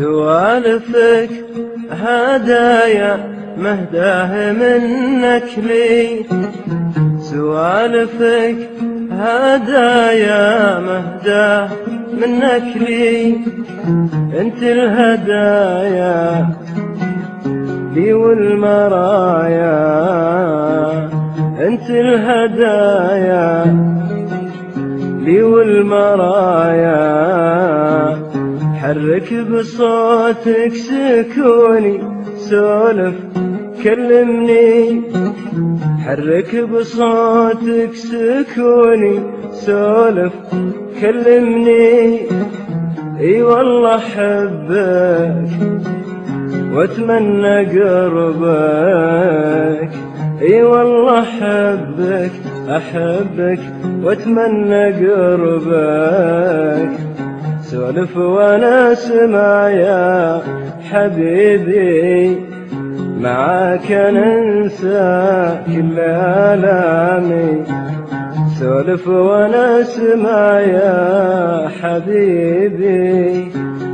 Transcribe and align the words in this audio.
سوالفك 0.00 1.30
هدايا 1.90 3.18
مهداه 3.58 4.52
منك 4.52 5.48
لي. 5.56 6.24
سوالفك 7.20 8.56
هدايا 9.12 10.80
مهداه 10.80 11.68
منك 12.20 12.76
لي. 12.76 13.36
انت 14.40 14.62
الهدايا 14.62 16.48
لي 17.94 18.12
والمرايا. 18.12 19.76
انت 21.66 21.90
الهدايا 21.90 23.64
لي 25.24 25.42
والمرايا. 25.42 27.00
حرك 28.90 29.30
بصوتك 29.50 30.74
سكوني 30.74 31.96
سولف 32.36 33.14
كلمني. 33.84 35.02
حرك 36.04 36.52
بصوتك 36.70 37.94
سكوني 37.94 39.14
سولف 39.52 40.32
كلمني. 41.00 42.20
إي 43.20 43.42
والله 43.42 43.98
حبك 43.98 45.50
وأتمنى 46.74 47.56
قربك. 47.74 49.10
إي 50.42 50.62
والله 50.62 51.22
حبك 51.22 52.32
أحبك 52.68 53.62
وأتمنى 54.02 54.84
قربك. 55.00 56.90
سولف 57.70 58.16
وأنا 58.16 58.92
اسمع 58.92 59.68
يا 59.68 60.40
حبيبي 60.90 62.36
معاك 63.20 63.90
ننسى 63.90 65.58
كل 65.66 65.98
آلامي. 66.50 67.64
سولف 68.60 69.08
وأنا 69.08 69.80
اسمع 69.80 70.60
يا 70.60 71.68
حبيبي 71.82 73.52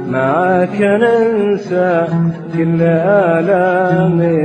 معاك 0.08 0.80
ننسى 0.80 2.06
كل 2.56 2.82
آلامي. 3.42 4.36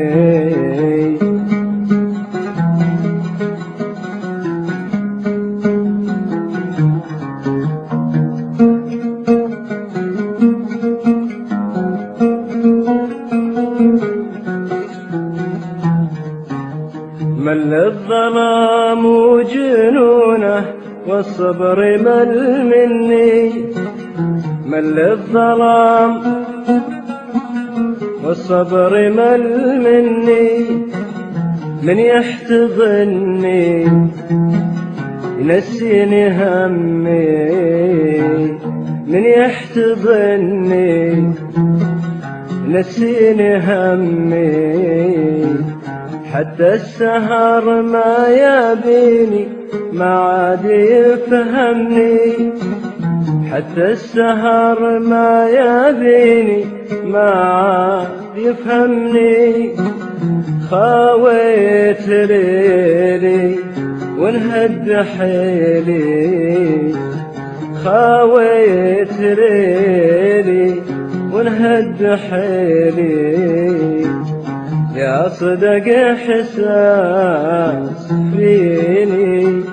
مل 17.41 17.73
الظلام 17.73 19.05
وجنونه 19.05 20.65
والصبر 21.07 21.97
مل 21.97 22.33
مني. 22.65 23.51
مل 24.65 24.99
الظلام 24.99 26.21
والصبر 28.23 29.09
مل 29.09 29.45
مني. 29.85 30.49
من 31.83 31.99
يحتضني 31.99 33.83
ينسيني 35.39 36.27
همي. 36.27 37.51
من 39.07 39.23
يحتضني 39.23 40.93
ينسيني 42.67 43.57
همي. 43.57 44.41
حتى 46.33 46.73
السهر 46.73 47.81
ما 47.81 48.27
يبيني 48.29 49.47
ما 49.93 50.05
عاد 50.05 50.65
يفهمني. 50.65 52.53
حتى 53.51 53.91
السهر 53.91 54.99
ما 54.99 55.49
يبيني 55.49 56.65
ما 57.05 57.29
عاد 57.29 58.07
يفهمني. 58.37 59.75
خاويت 60.69 62.07
ليلي 62.07 63.55
وانهد 64.19 65.05
حيلي. 65.17 66.93
خاويت 67.83 69.19
ليلي 69.19 70.81
وانهد 71.33 72.19
حيلي. 72.29 73.61
يا 74.95 75.29
صدق 75.29 75.87
احساس 76.11 76.61
فيني 78.35 79.63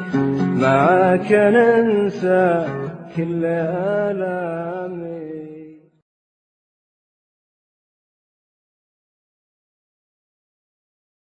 معاك 0.60 1.32
ننسى 1.32 2.66
كل 3.16 3.44
آلام 3.44 5.17